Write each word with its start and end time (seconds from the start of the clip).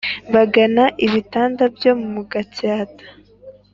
bagana 0.33 0.83
ibitanda 1.05 1.63
byo 1.75 1.91
mu 2.11 2.21
gasyata 2.31 3.05